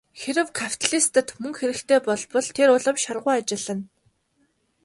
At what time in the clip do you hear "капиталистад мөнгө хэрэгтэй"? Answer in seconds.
0.59-1.99